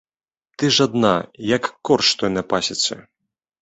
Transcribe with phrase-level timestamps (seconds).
[0.61, 1.13] Ты ж адна,
[1.57, 2.95] як корч той на пасецы!